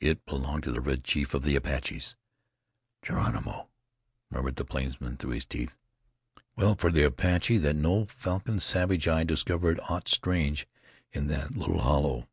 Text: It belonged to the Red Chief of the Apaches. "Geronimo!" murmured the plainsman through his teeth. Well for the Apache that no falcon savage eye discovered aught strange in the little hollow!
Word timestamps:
It 0.00 0.24
belonged 0.24 0.62
to 0.62 0.72
the 0.72 0.80
Red 0.80 1.04
Chief 1.04 1.34
of 1.34 1.42
the 1.42 1.56
Apaches. 1.56 2.16
"Geronimo!" 3.02 3.68
murmured 4.30 4.56
the 4.56 4.64
plainsman 4.64 5.18
through 5.18 5.32
his 5.32 5.44
teeth. 5.44 5.76
Well 6.56 6.74
for 6.74 6.90
the 6.90 7.02
Apache 7.02 7.58
that 7.58 7.76
no 7.76 8.06
falcon 8.06 8.60
savage 8.60 9.06
eye 9.06 9.24
discovered 9.24 9.78
aught 9.90 10.08
strange 10.08 10.66
in 11.12 11.26
the 11.26 11.50
little 11.54 11.80
hollow! 11.82 12.26